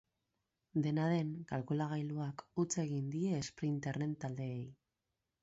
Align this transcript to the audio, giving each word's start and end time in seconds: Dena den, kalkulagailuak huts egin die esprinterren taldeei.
Dena 0.85 1.03
den, 1.11 1.29
kalkulagailuak 1.51 2.43
huts 2.63 2.67
egin 2.85 3.13
die 3.17 3.23
esprinterren 3.43 4.19
taldeei. 4.27 4.61